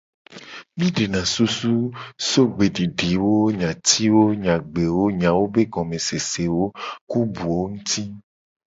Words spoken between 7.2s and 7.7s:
buwo